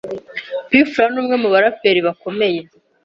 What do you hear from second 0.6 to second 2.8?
P Fla ni umwe mu baraperi bakomeye